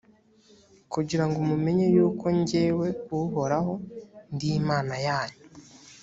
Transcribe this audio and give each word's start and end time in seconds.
kugira 0.93 1.23
ngo 1.27 1.39
mumenye 1.49 1.85
yuko 1.95 2.25
jyewe 2.49 2.87
uhoraho 3.19 3.73
ndi 4.33 4.47
imana 4.61 4.95
yanyu. 5.07 5.37